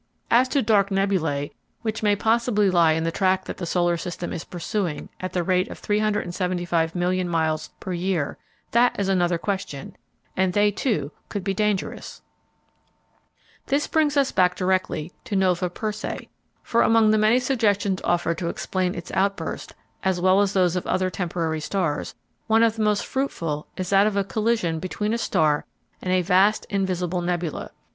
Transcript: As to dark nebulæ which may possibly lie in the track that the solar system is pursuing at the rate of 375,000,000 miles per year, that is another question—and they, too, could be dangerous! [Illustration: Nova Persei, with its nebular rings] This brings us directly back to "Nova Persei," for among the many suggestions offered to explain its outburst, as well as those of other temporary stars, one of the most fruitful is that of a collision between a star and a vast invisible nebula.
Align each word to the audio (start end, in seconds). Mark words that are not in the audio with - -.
As 0.31 0.47
to 0.47 0.63
dark 0.63 0.89
nebulæ 0.89 1.51
which 1.83 2.01
may 2.01 2.15
possibly 2.15 2.71
lie 2.71 2.93
in 2.93 3.03
the 3.03 3.11
track 3.11 3.45
that 3.45 3.57
the 3.57 3.67
solar 3.67 3.97
system 3.97 4.33
is 4.33 4.43
pursuing 4.43 5.09
at 5.19 5.33
the 5.33 5.43
rate 5.43 5.67
of 5.67 5.79
375,000,000 5.79 7.27
miles 7.27 7.69
per 7.79 7.93
year, 7.93 8.39
that 8.71 8.99
is 8.99 9.07
another 9.07 9.37
question—and 9.37 10.53
they, 10.53 10.71
too, 10.71 11.11
could 11.29 11.43
be 11.43 11.53
dangerous! 11.53 12.23
[Illustration: 13.67 13.69
Nova 13.69 13.69
Persei, 13.69 13.69
with 13.69 13.73
its 13.75 13.83
nebular 13.83 13.83
rings] 13.83 13.83
This 13.83 13.87
brings 14.33 14.41
us 14.41 14.55
directly 14.55 15.09
back 15.09 15.23
to 15.25 15.35
"Nova 15.35 15.69
Persei," 15.69 16.29
for 16.63 16.81
among 16.81 17.11
the 17.11 17.17
many 17.19 17.39
suggestions 17.39 18.01
offered 18.03 18.39
to 18.39 18.49
explain 18.49 18.95
its 18.95 19.11
outburst, 19.11 19.75
as 20.01 20.19
well 20.19 20.41
as 20.41 20.53
those 20.53 20.75
of 20.75 20.87
other 20.87 21.11
temporary 21.11 21.59
stars, 21.61 22.15
one 22.47 22.63
of 22.63 22.75
the 22.75 22.81
most 22.81 23.05
fruitful 23.05 23.67
is 23.77 23.91
that 23.91 24.07
of 24.07 24.17
a 24.17 24.23
collision 24.23 24.79
between 24.79 25.13
a 25.13 25.19
star 25.19 25.67
and 26.01 26.11
a 26.11 26.23
vast 26.23 26.65
invisible 26.71 27.21
nebula. 27.21 27.69